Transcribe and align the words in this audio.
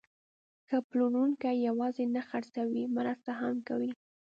ښه 0.67 0.77
پلورونکی 0.89 1.55
یوازې 1.67 2.05
نه 2.15 2.21
خرڅوي، 2.29 2.83
مرسته 2.97 3.31
هم 3.41 3.53
کوي. 3.67 3.91